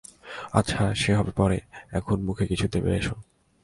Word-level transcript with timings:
আচ্ছা, 0.53 0.81
সে 0.95 1.11
হবে 1.15 1.31
পরে, 1.31 1.57
এখন 1.91 2.17
মুখে 2.21 2.45
কিছু 2.47 2.65
দেবে 2.67 2.91
এসো। 2.97 3.15